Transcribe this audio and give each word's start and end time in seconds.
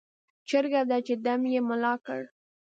جرګه 0.49 0.81
ده 0.89 0.97
چې 1.05 1.13
ډم 1.23 1.41
یې 1.53 1.61
ملا 1.67 1.93
کړ. 2.05 2.21